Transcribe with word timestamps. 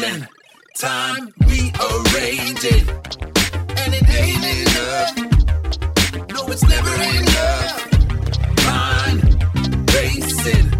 cycling. 0.00 0.26
Time 0.76 1.34
rearranging. 1.46 2.88
And 3.76 3.94
it 3.94 4.08
ain't 4.08 4.44
enough. 4.68 5.16
No, 6.32 6.46
it's 6.48 6.66
never 6.68 6.94
enough. 6.94 7.76
Mind 8.66 9.92
racing. 9.94 10.72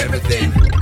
Everything 0.00 0.81